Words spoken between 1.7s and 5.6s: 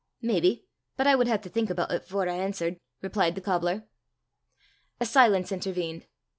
it afore I answert," replied the cobbler. A silence